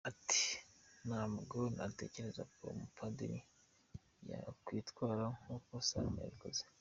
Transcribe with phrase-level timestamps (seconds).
[0.09, 0.43] Ati
[1.07, 3.37] “Ntabwo natekereza ko umupadiri
[4.29, 6.63] yakwitwara nk’uko Seromba yabikoze.